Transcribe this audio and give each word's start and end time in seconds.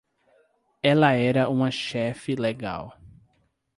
Ela 0.81 1.11
era 1.13 1.47
uma 1.47 1.69
chefe 1.69 2.33
legal. 2.33 2.97